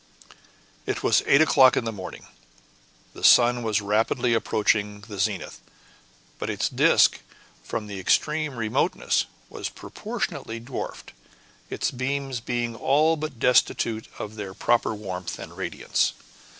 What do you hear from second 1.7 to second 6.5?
in the morning. The sun was rapidly approaching the zenith; but